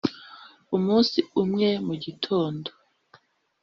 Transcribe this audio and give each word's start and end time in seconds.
umunsi 0.77 1.17
umwe 1.41 1.69
mugitondo, 1.87 2.69